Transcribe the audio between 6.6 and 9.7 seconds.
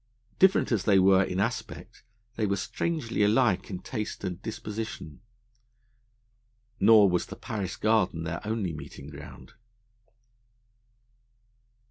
Nor was the Paris Garden their only meeting ground.